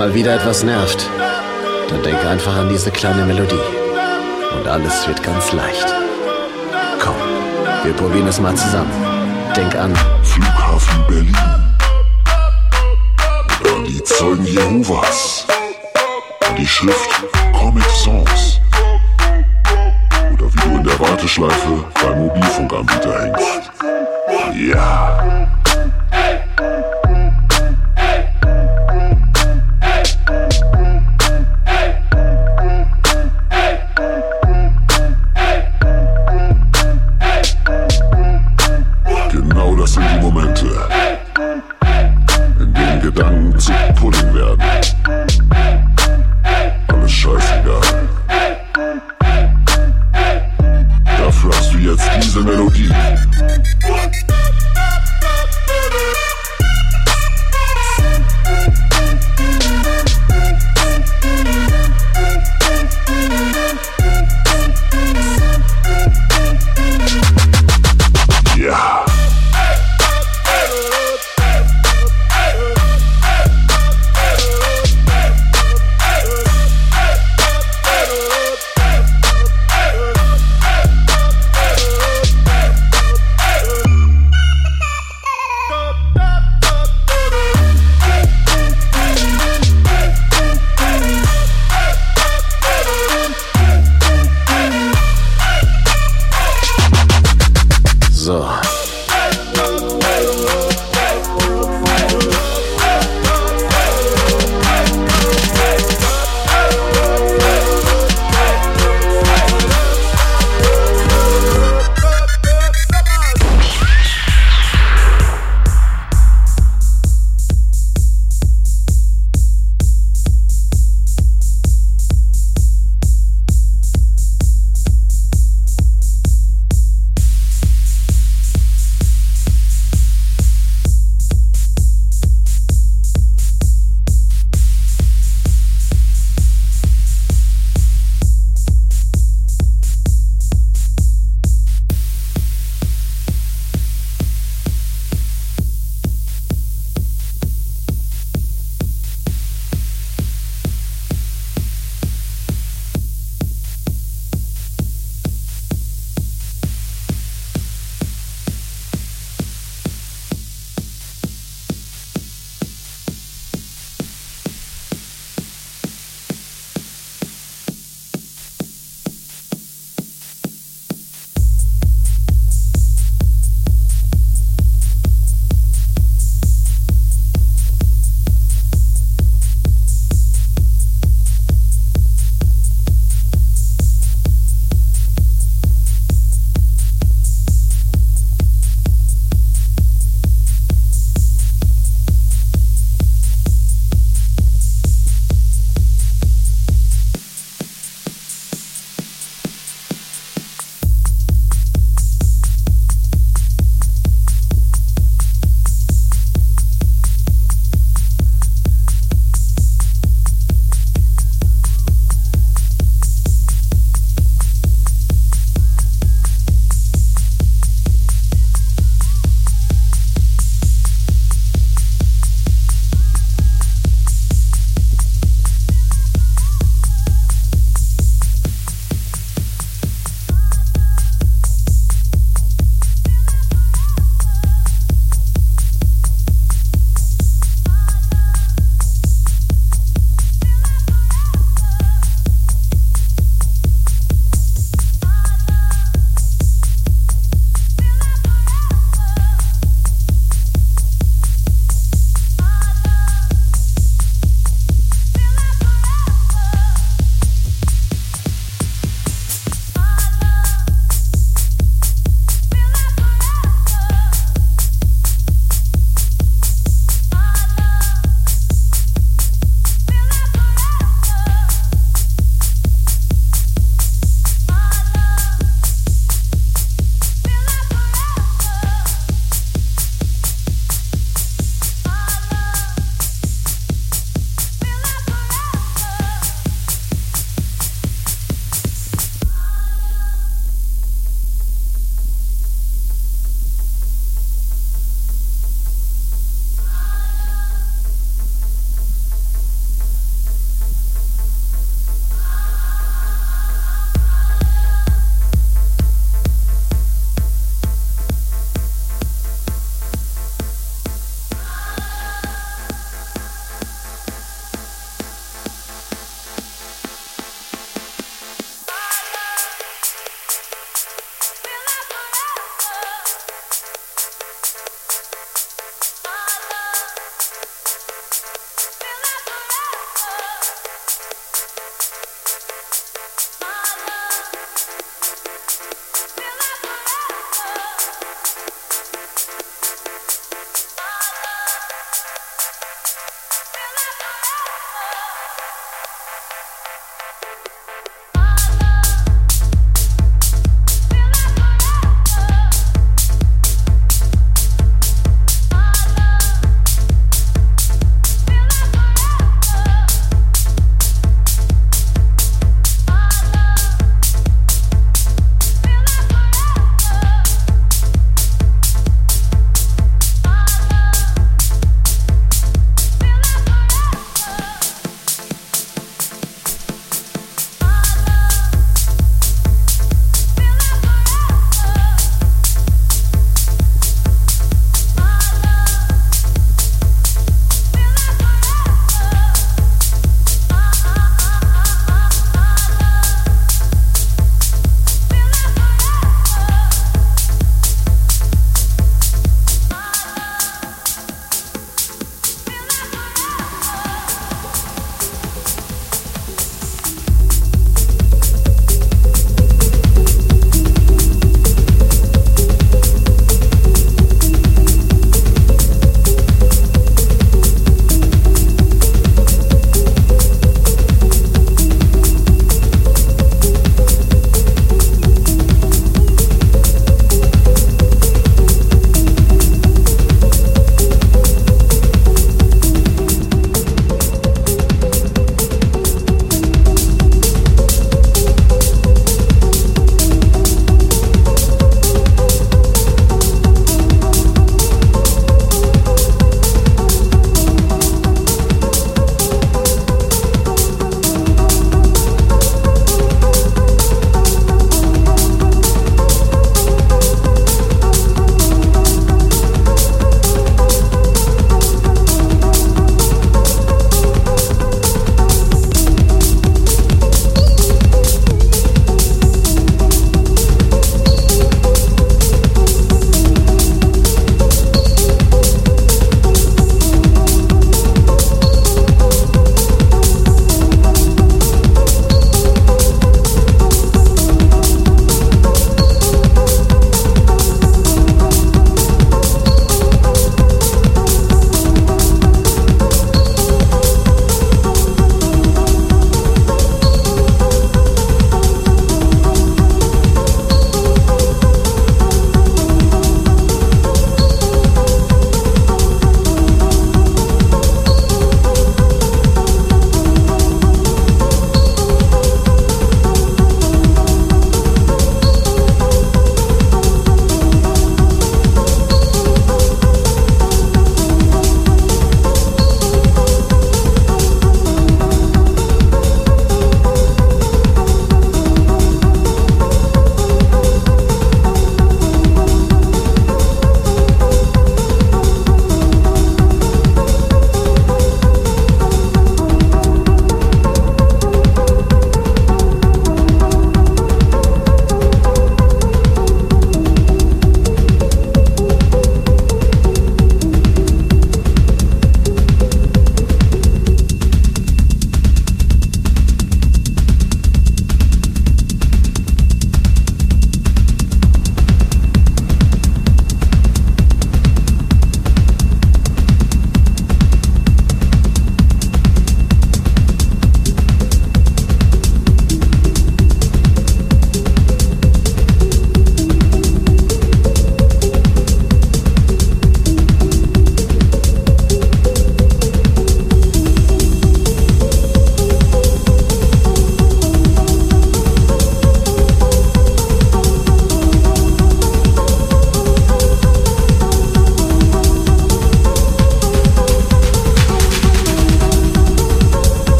mal 0.00 0.14
wieder 0.14 0.34
etwas 0.34 0.64
nervt, 0.64 1.06
dann 1.90 2.02
denk 2.02 2.24
einfach 2.24 2.56
an 2.56 2.70
diese 2.70 2.90
kleine 2.90 3.26
Melodie. 3.26 3.60
Und 4.56 4.66
alles 4.66 5.06
wird 5.06 5.22
ganz 5.22 5.52
leicht. 5.52 5.94
Komm, 6.98 7.14
wir 7.84 7.92
probieren 7.92 8.26
es 8.26 8.40
mal 8.40 8.54
zusammen. 8.54 8.90
Denk 9.54 9.76
an 9.76 9.94
Flughafen 10.22 11.04
Berlin. 11.06 11.36
Oder 13.60 13.84
die 13.86 14.02
Zeugen 14.02 14.46
Jehovas. 14.46 15.46
An 16.48 16.56
Die 16.56 16.66
Schrift 16.66 17.10
Comic 17.52 17.84
Songs. 18.02 18.58
Oder 20.32 20.46
wie 20.54 20.60
du 20.60 20.76
in 20.76 20.82
der 20.82 20.98
Warteschleife 20.98 21.84
beim 22.02 22.20
Mobilfunkanbieter 22.20 23.22
hängst. 23.22 23.70
Ja. 24.54 25.49